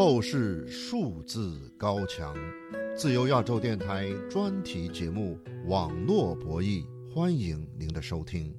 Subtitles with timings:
[0.00, 2.34] 透视数字高墙，
[2.96, 5.38] 自由亚洲电台专题节目
[5.68, 6.82] 《网络博弈》，
[7.14, 8.50] 欢迎您的收听。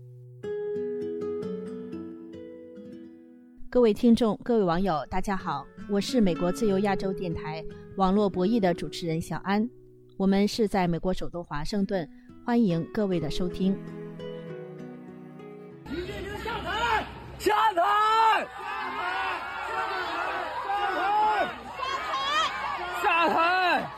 [3.71, 7.65] 各位听众、各位网友，大家好，我是美国自由亚洲电台
[7.97, 9.67] 网络博弈的主持人小安，
[10.17, 12.07] 我们是在美国首都华盛顿，
[12.45, 13.75] 欢迎各位的收听。
[16.37, 17.07] 下台！
[17.39, 18.47] 下台！
[23.03, 23.89] 下台！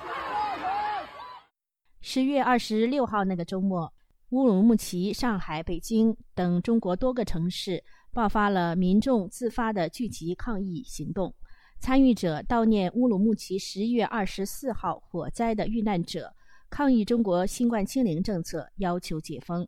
[2.13, 3.91] 十月二十六号那个周末，
[4.30, 11.34] 乌鲁木齐、上海、北京等中国多个城市爆发了民众自发的聚集抗议行动。
[11.80, 16.31] 参与者悼念乌鲁木齐十一月二十四号火灾的遇难者，
[16.70, 19.68] 抗议中国新冠清零政策，要求解封。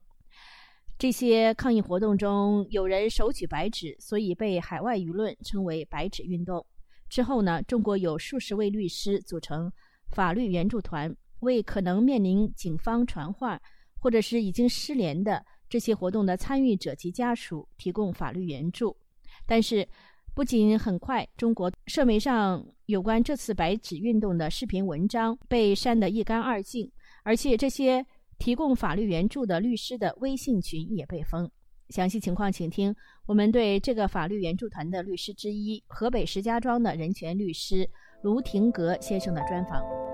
[1.00, 6.64] 这些抗议活动中，有人手举白纸，所以被海外舆论称为“白纸运动”。
[7.09, 9.73] 之后呢，中国有数十位律师组成
[10.12, 11.12] 法律援助团，
[11.45, 13.61] 为可能面临警方传唤
[13.97, 18.97] 或者是已经失联的这些活动的参与者及家属提供法律援助。
[19.45, 19.88] 但是，
[20.33, 26.91] 不仅很快，中国社媒上有关这次白纸运动的视频文章被删得一干二净，
[27.23, 28.05] 而且这些。
[28.38, 31.49] 提供法律援助的律师的微信群也被封。
[31.88, 32.93] 详细情况，请听
[33.25, 37.89] 我们对这个法律援助团的律师之一、河北石家庄的人权律师
[38.23, 40.05] 卢廷格先生的专访。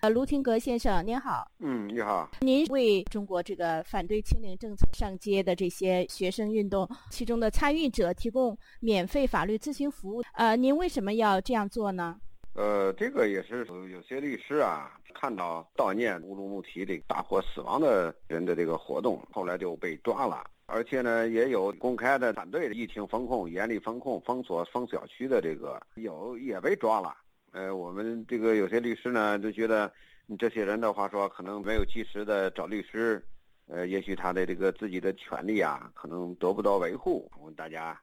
[0.00, 1.50] 呃，卢廷格先生，您好。
[1.58, 2.30] 嗯，你好。
[2.40, 10.22] 您为中国这个反对清零政策上街的这些学生运动其中的参与者提供免费法律咨询服务。
[10.34, 12.16] 呃，您为什么要这样做呢？
[12.54, 20.44] 呃，这个也是有些律师啊，看到悼念乌鲁木齐这大火死亡的人的这个活动，后来就被抓了。
[20.66, 27.16] 而且呢，也有公开的反对疫情风控、严厉风控、封锁封小区的这个，有也被抓了。
[27.52, 29.90] 呃，我们这个有些律师呢，就觉得
[30.38, 33.24] 这些人的话说，可能没有及时的找律师，
[33.66, 37.30] 呃，也许他的这个自己的权利啊，可能得不到维护。
[37.40, 37.98] 我们大家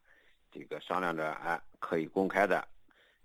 [0.52, 2.68] 这个商量着，哎，可以公开的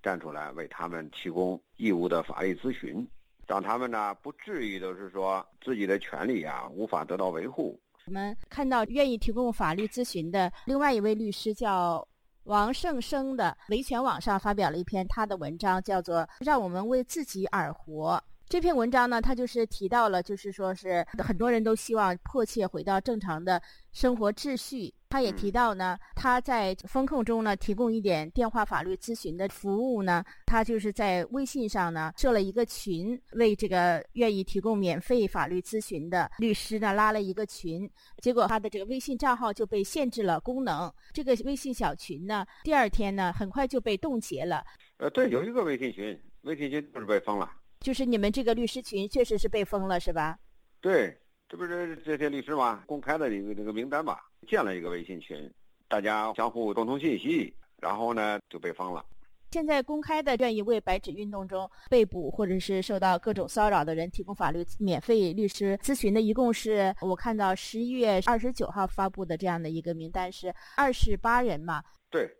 [0.02, 3.06] 站出来为他们提供义务的法律咨询，
[3.46, 7.80] 让他们呢不至于都是说自己的权利啊无法得到维护。
[8.06, 12.06] 我们看到愿意提供法律咨询的另外一位律师叫。
[12.44, 18.22] 王胜生的维权网上发表了一篇他的文章，叫做《让我们为自己而活》。
[18.48, 23.62] 这篇文章呢，他就是提到了，就是说是很多人都希望迫切回到正常的
[23.92, 24.92] 生活秩序。
[25.10, 30.24] 他也提到呢，他在风控中呢提供一点电话法律咨询的服务呢。
[30.46, 37.90] 他就是在微信上呢设了一个群，为这个愿意提供免费法律咨询的律师呢拉了一个群。
[38.22, 40.92] 结果他的这个微信账号就被限制了功能。
[41.12, 44.64] 这个微信小群呢，第二天呢很快就被冻结了。
[44.98, 47.50] 呃，对，有一个微信群，微信群就是被封了。
[47.80, 50.38] 就是你们这个律师群确实是被封了，是吧？
[50.80, 51.19] 对，
[51.50, 54.16] 这不是这些律师嘛，公开的一个这个名单嘛。
[54.46, 55.52] 建了一个微信群，
[55.88, 59.04] 大家相互沟通信息，然后呢就被封了。
[59.50, 71.82] 现在公开的愿意为白纸运动中被捕或者是受到各种骚扰的人提供法律免费律师咨询的，一共是我看到十一月二十九号发布的这样的一个名单是二十八人嘛？
[72.10, 72.30] 对。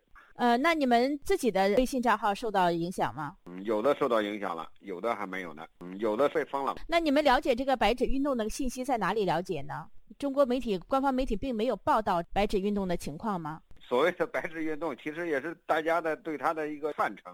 [0.41, 3.35] 呃，那你们自己的微信账号受到影响吗？
[3.45, 5.67] 嗯，有的受到影响了，有的还没有呢。
[5.81, 6.75] 嗯，有的被封了。
[6.87, 9.85] 那你们了解这个白纸运动的信息在哪里了解呢？
[10.17, 13.61] 中国媒体官方媒体并没有报道白纸运动的情况吗？
[13.79, 17.29] 所谓的白纸运动，其实也是大家的对它的一个范畴。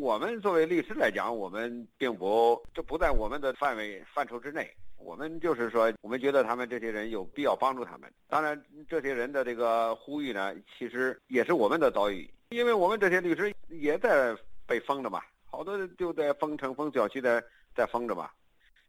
[0.00, 4.70] 我们作为律师来讲，我们并不这不在我们的范围范畴之内。
[4.96, 8.10] 我们就是说，我们觉得他们这些人有必要帮助他们。
[8.28, 17.42] 当然，这些人的这个呼吁呢，其实也是我们的遭遇，因为我们这些律师也在被封着嘛，好多就在封城、封小区的
[17.74, 18.30] 在封着嘛。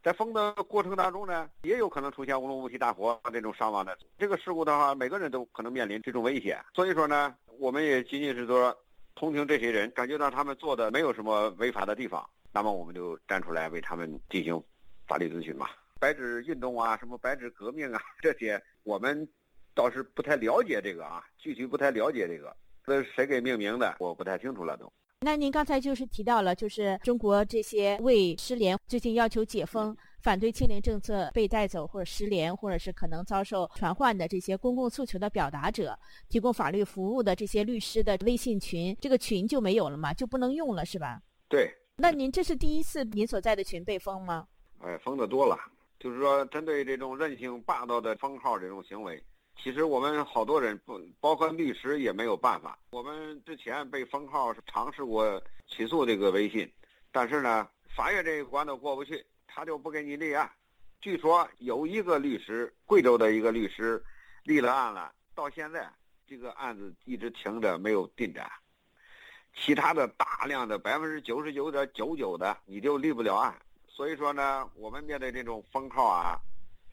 [0.04, 6.64] 在封的过程当中呢，也有可能出现乌鲁木齐大火这种伤亡的这个事故的话，每个人都可能面临这种危险。
[6.76, 8.78] 所以说呢，我们也仅仅是说
[9.16, 14.62] 同情这些人，感觉到他们做的没有什么违法的地方，那么我们就站出来为他们进行
[15.08, 15.68] 法律咨询嘛。
[16.00, 19.28] 白纸运动啊，什么白纸革命啊，这些我们
[19.74, 22.56] 倒是不太了解这个啊，具体不太了解这个，
[22.86, 24.92] 这谁给命名的，我不太清楚了都。
[25.22, 35.98] 那您刚才就是提到了，就是中国这些为失联、最近要求解封、反对清零政策被带走或者失联，或者是可能遭受传唤的这些公共诉求的表达者，
[36.30, 40.14] 提供法律服务的这些律师的微信群，这个群就没有了吗？
[40.14, 41.20] 就不能用了是吧？
[41.50, 41.74] 对。
[41.96, 44.48] 那您这是第一次您所在的群被封吗？
[44.80, 45.58] 哎，封的多了。
[45.98, 49.24] 就是说，针对这种任性霸道的封号这种行为，
[49.58, 52.78] 其实我们好多人不，包括律师也没有办法。
[52.92, 56.72] 我们之前被封号是尝试过起诉这个微信，
[57.12, 60.50] 但是呢，法院这一关都过不去，他就不给你立案。
[61.02, 64.04] 据说有一个律师，贵州的一个律师，
[64.44, 65.90] 立了案了，到现在
[66.28, 68.52] 这个案子一直停着没有进展。
[69.56, 73.56] 其他的大量的百分之九十九点九九的你就立不了案。
[73.88, 76.40] 所以说呢，我们面对这种封号啊。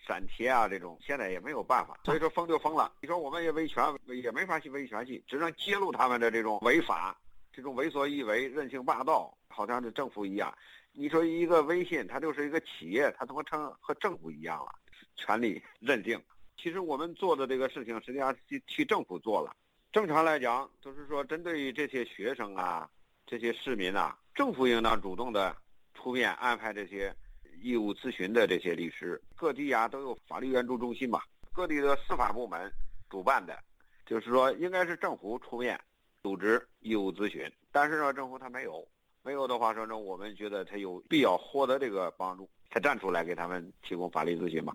[0.06, 2.92] 删帖啊，这种现在也没有办法，所以说封就封了。
[3.00, 7.16] 你说我们也维权也没法去维权去，只能揭露他们的这种违法、
[7.52, 10.52] 这种为所欲为、任性霸道，好像是政府一样。
[10.92, 14.72] 你说一个微信，它就是一个企业，它怎么成和政府一样了？
[15.14, 16.20] 权力 认定。
[16.56, 19.54] 其实我们做的这个事情，实际上替替政府做了。
[19.92, 22.88] 正常来讲，就是说针对于这些学生啊、
[23.24, 25.56] 这些市民啊，政府应当主动的
[25.94, 27.14] 出面安排这些。
[27.62, 31.20] 义务咨询的这些律师，各地呀都有法律援助中心嘛，
[31.52, 32.70] 各地的司法部门
[33.08, 33.56] 主办的，
[34.04, 35.80] 就是说应该是政府出面
[36.22, 38.86] 组织义务咨询，但是呢，政府他没有，
[39.22, 44.74] 没有的话说呢，我们觉得他有必要获得这个帮助，他站出来给他们提供法律咨询嘛。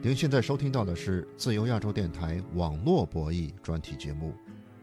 [0.00, 4.32] 您现在收听到的是自由亚洲电台网络博弈专题节目，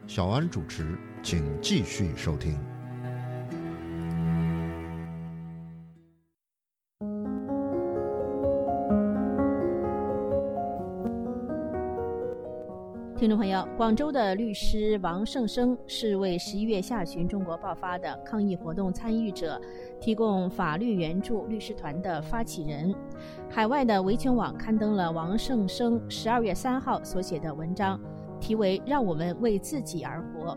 [0.07, 2.74] 小安主持，请继续收听。
[13.17, 19.59] 听众朋友，广州的律师王胜生是为十一月下旬中国爆发的抗议活动参与者
[20.01, 22.93] 提供法律援助律师团的发起人。
[23.49, 27.97] 海外的维权网刊登了王胜生十二月三号所写的文章，
[28.37, 30.51] 题为《让我们为自己而活》。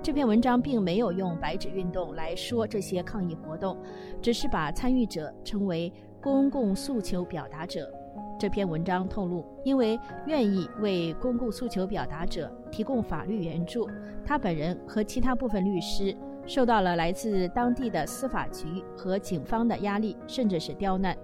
[0.00, 3.76] 这篇文章并没有用白纸运动来说这些抗议活动，
[4.22, 7.92] 只是把参与者称为公共诉求表达者。
[8.38, 13.88] 这篇文章透露，因为愿意为公共诉求表达者提供法律援助，
[14.26, 16.14] 他本人和其他部分律师
[16.46, 21.16] 受到了来自当地的司法局和警方的压力，甚至是刁难。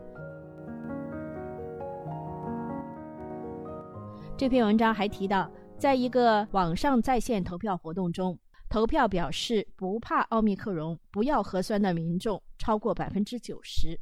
[4.36, 8.38] 这篇文章还提到，在一个网上在线投票活动中，
[8.70, 14.00] 投票表示不怕奥密克戎、不要核酸的民众超过百分之九十。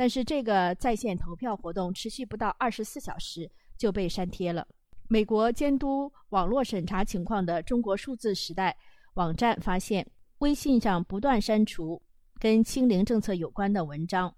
[0.00, 4.66] 但是这个在线投票活动持续不到二十四小时就被删帖了。
[5.08, 8.74] 美国监督网络审查情况的中国数字时代
[9.16, 12.00] 网站发现，微信上不断删除
[12.38, 14.34] 跟清零政策有关的文章。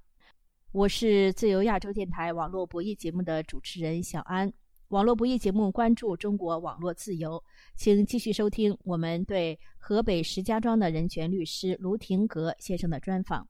[0.73, 4.53] 我是自由亚洲电台网络博弈节目的主持人小安。
[4.88, 7.41] 网络博弈节目关注中国网络自由，
[7.76, 13.47] 请继续收听我们对河北石家庄的人权律师卢廷格先生的专访。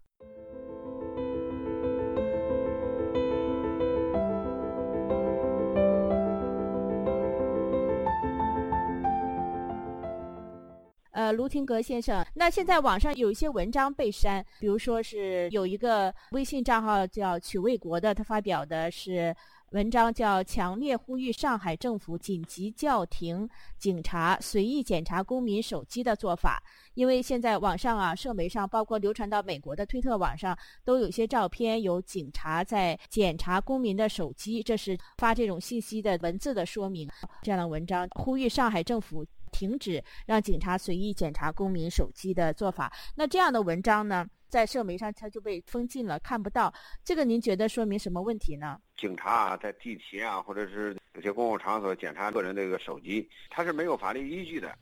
[11.32, 19.34] 卢廷格先生，那现在网上有一些文章被删，比如说是有一个微信账号叫“曲卫国”的，他发表的是
[19.70, 23.48] 文章叫“强烈呼吁上海政府紧急叫停
[23.78, 26.62] 警察随意检查公民手机的做法”，
[26.94, 37.08] 因为现在网上啊，社媒上，包括流传到美国的推特网上，都有一些照片，有警察在检查公民的手机，这是发这种信息的文字的说明。
[37.42, 39.24] 这样的文章呼吁上海政府。
[39.52, 42.92] 停止让警察随意检查公民手机的做法。
[43.14, 46.72] 那这样的文章呢，在社媒上它就被封禁了，看不到。
[47.04, 48.80] 这个您觉得说明什么问题呢？
[48.96, 54.76] 警察啊，在地铁啊，或者是有些公共场所检查个人这个手机，他是没有法律依据的，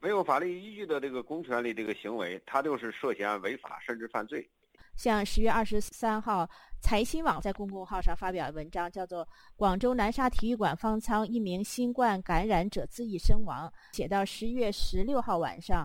[0.00, 4.48] 没有法律依据的这个公权力这个行为，他就是涉嫌违法甚至犯罪。
[4.98, 6.46] 像十月二十三号。
[6.80, 9.24] 财新网在公众号上发表文章，叫做
[9.56, 13.68] 《广州南沙体育馆方舱一名新冠感染者自缢身亡》。
[13.96, 15.84] 写到十月十六号晚上，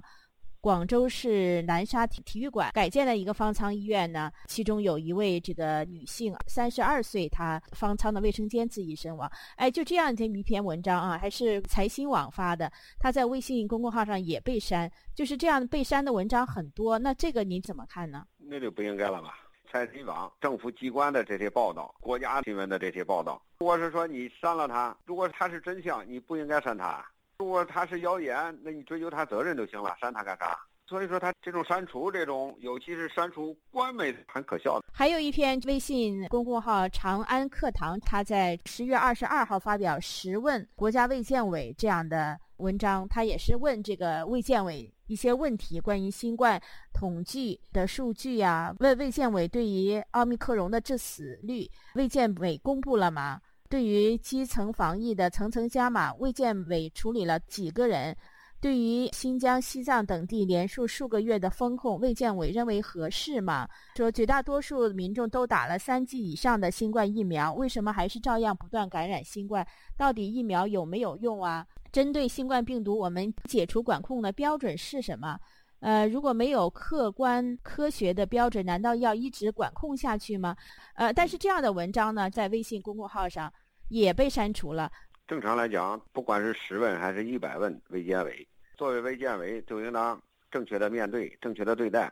[0.61, 9.29] 广州市南沙体体育馆改建的一个方舱医院呢，其中有一位这个女性，三十二岁，她方舱的卫生间自缢身亡。
[9.55, 16.99] 哎，就这样的一篇文章啊，还是财新网发的，她在微信公众号上也被删，就是这样被删的文章很多。
[16.99, 18.23] 那这个你怎么看呢？
[18.47, 19.39] 那就不应该了吧？
[19.71, 27.03] 财新网、政府机关的这些报道、国家新闻的这些报道，如果是说你删了他，如果他是真相，你不应该删他；
[27.39, 30.59] 如果他是谣言，那你追究他责任就行了，删他干啥？
[30.85, 34.85] 所以说，他这种删除，这种尤其是删除官媒，很可笑的。
[34.91, 44.93] 还有一篇微信公众号“长安课堂”，他在十月二十二号发表“十问国家卫健委”这样的文章，他也是问这个卫健委。
[45.13, 46.59] 一些问题，关于新冠
[46.91, 48.75] 统计的数据呀。
[48.79, 53.39] 问卫健委对于奥密克戎的致死率，卫健委公布了吗？
[53.69, 58.17] 对于基层防疫的层层加码，卫健委处理了几个人？
[58.63, 63.67] 对于新疆、西藏等地连续数个月的封控，卫健委认为合适吗？
[63.97, 69.67] 说绝大多数民众都打了三剂以上的新冠疫苗，为什么还是照样不断感染新冠？
[69.97, 71.67] 到底疫苗有没有用啊？
[71.91, 75.37] 针对新冠病毒，我们解除管控的标准是什么？
[75.81, 80.55] 呃，如果没有客观科学的标准，难道要一直管控下去吗？
[80.95, 83.51] 呃，但是这样的文章呢，在微信公众号上
[83.89, 84.89] 也被删除了。
[85.27, 88.47] 正常来讲，不管是十问还是一百问，卫健委。
[88.75, 92.11] 作为卫健委，就应当正确的面对，正确的对待。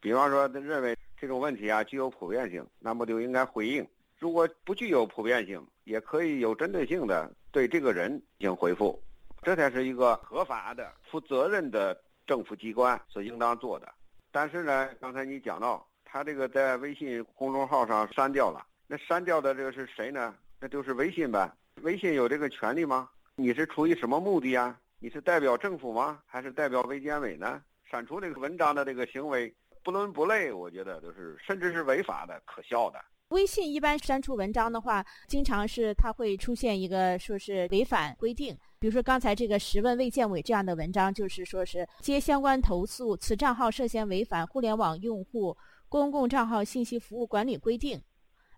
[0.00, 3.84] 比方说，认为这种问题啊具有普遍性，那么就应该回应；
[4.18, 9.00] 如果不具有普遍性，也可以有针对性的对这个人进行回复。
[9.42, 13.90] 这才是一个合法的、负责任的政府机关所应当做的。
[14.30, 20.34] 但是呢，刚才你讲到，他这个在微信公众号上删掉了，那删掉的这个是谁呢？
[20.58, 21.50] 那就是微信呗。
[21.82, 23.08] 微信有这个权利吗？
[23.34, 24.78] 你是出于什么目的呀？
[25.02, 26.20] 你是代表政府吗？
[26.26, 27.62] 还是代表卫健委呢？
[27.90, 29.52] 删除这个文章的这个行为
[29.82, 33.00] 不伦不类，我觉得就是甚至是违法的、可笑的。
[33.28, 45.56] 微信一般删除文章的话，经常是它会出现一个说是违反规定，比如说刚才这个“十问卫健委”这样的文章，就是说是接相关投诉，此账号涉嫌违反《互联网用户
[45.88, 47.96] 公共账号信息服务管理规定》，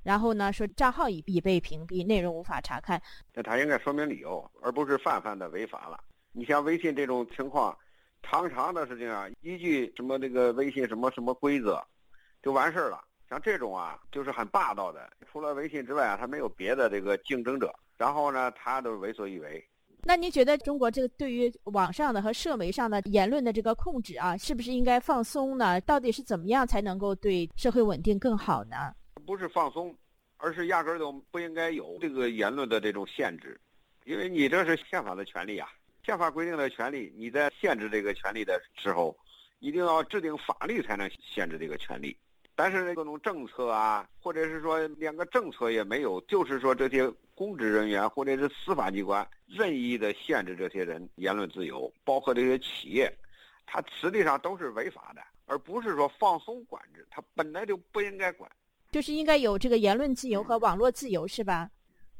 [0.03, 3.01] 然后呢说账号已已被屏蔽，内容无法查看。
[3.33, 6.03] 那他应该说明理由，而不是泛泛的违法了。
[6.35, 7.77] 你像微信这种情况，
[8.23, 11.83] 常常的事情啊，依据什么这个微信什么什么规则，
[12.43, 12.99] 就完事儿了。
[13.29, 15.11] 像这种啊，就是很霸道的。
[15.31, 17.73] 除了微信之外啊，他没有别的这个竞争者。
[17.99, 19.63] 然后呢，他都为所欲为。
[20.05, 25.81] 那您觉得中国这个对于网上的和社媒上的言论的这个控制啊，是不是应该放松呢？
[25.83, 28.77] 到底是怎么样才能够对社会稳定更好呢？
[29.27, 29.95] 不是放松，
[30.39, 33.61] 而是压根儿都不应该有这个言论的这种限制，
[34.05, 35.69] 因为你这是宪法的权利啊。
[36.05, 39.17] 宪法规定的权利，你在限制这个权利的时候，
[39.61, 42.17] 一定要制定法律才能限制这个权利。
[42.57, 53.11] 但是各种政策啊，或者是说连个政策也没有，就是说这些公职人员或者是司法机关任意的限制这些人言论自由，包括这些企业，
[53.65, 58.51] 它实际上都是违法的，而不是说放松管制，它本来就不应该管。
[58.91, 61.71] 就是应该有这个言论自由和网络自由，是吧？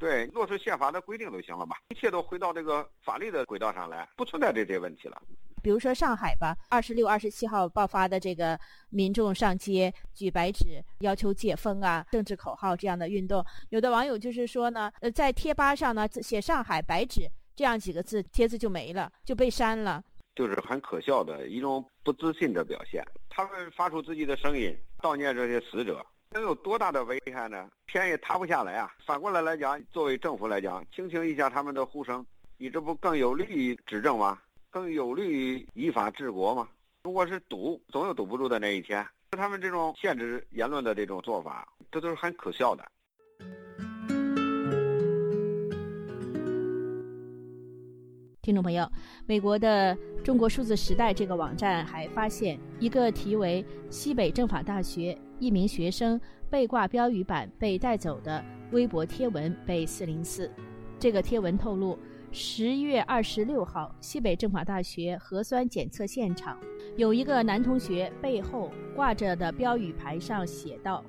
[0.03, 1.77] 对，落实宪法的规定就行了吧？
[1.87, 5.17] 一切都回到这个法律的轨道上来，不存在这些问题了。
[5.61, 17.21] 比如说上海吧，二十六、二十七号爆发的这个民众上街举白纸要求解封啊、政治口号这样的运动，有的网友就是说呢，呃，在贴吧上呢写“上海白纸”
[17.55, 20.03] 这样几个字，帖子就没了，就被删了，
[20.35, 23.01] 就是很可笑的一种不自信的表现。
[23.29, 26.05] 他们发出自己的声音，悼念这些死者。
[26.33, 27.69] 能有多大的危害呢？
[27.85, 28.91] 天也塌不下来啊！
[29.05, 32.25] 反过来来讲，作为政府来讲，倾听一下他们的呼声，
[32.57, 34.39] 你这不更有利于执政吗？
[34.71, 36.67] 更有利于依法治国吗？
[37.03, 39.05] 如果是堵，总有堵不住的那一天。
[39.29, 42.83] 他们这种限制言论的这种做法，这都是很可笑的。
[48.41, 48.85] 听众朋友，
[49.25, 56.19] 美国的中国数字时代这个网站还发现一个题为“西北政法大学一名学生
[56.49, 60.49] 被挂标语板被带走”的微博贴文被四零四。
[60.97, 61.99] 这个贴文透露，
[62.31, 66.57] 十一月二十六号，西北政法大学核酸检测现场
[66.95, 71.03] 有一个男同学背后挂着的标语牌上写道：“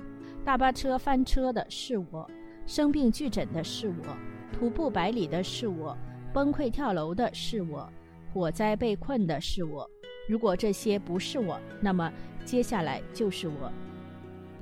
[0.45, 2.29] 大巴车翻车的是我，
[2.67, 4.17] 生病拒诊的是我，
[4.53, 5.97] 徒步百里的是我。”
[6.35, 7.89] 崩溃跳楼的是我，
[8.33, 9.89] 火灾被困的是我。
[10.29, 12.13] 如果这些不是我，那么
[12.45, 13.73] 接下来就是我。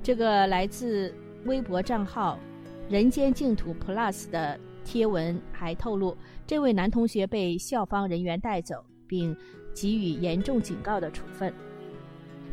[0.03, 2.37] 这个来自微博账号
[2.89, 9.33] “人间净土 Plus” 的贴文还透露，这位男同学被校方人员带走，并
[9.73, 11.53] 给予严重警告的处分。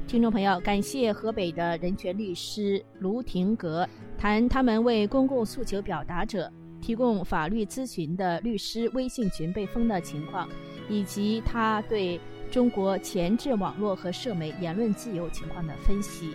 [0.07, 3.85] 听众朋友，感谢河北的人权律师卢廷格
[4.17, 6.51] 谈他们为公共诉求表达者。
[6.81, 10.49] 提供法律咨询的律师微信群被封的情况，
[10.89, 12.19] 以及他对
[12.51, 16.31] 中国前置网络和社媒言论自由情况的分析。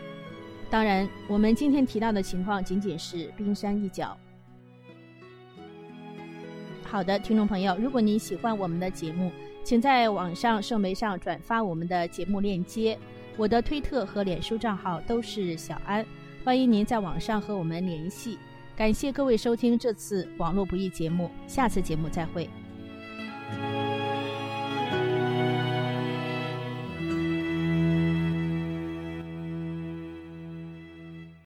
[0.75, 4.17] 当然，我们今天提到的情况仅仅是冰山一角。
[6.83, 9.31] 好的，听众朋友，如果您喜欢我们的节目，
[9.63, 12.99] 请在网上社媒上转发我们的节目链接。
[13.37, 16.05] 我的推特和脸书账号都是小安，
[16.43, 18.37] 欢迎您在网上和我们联系。
[18.75, 22.49] 感谢各位收听这次网络不易节目，下次节目再会。